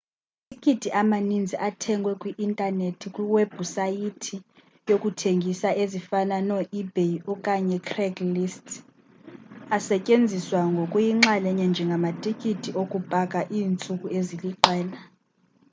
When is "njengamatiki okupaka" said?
11.71-13.39